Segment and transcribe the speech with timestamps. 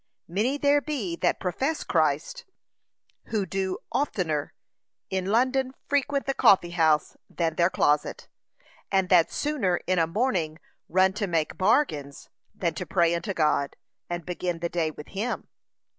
[0.27, 2.43] Many there be that profess Christ
[3.25, 4.55] who do oftener,
[5.11, 8.27] in London frequent the coffee house than their closet;
[8.91, 10.57] and that sooner in a morning
[10.89, 13.75] run to make bargains than to pray unto God,
[14.09, 15.47] and begin the day with him.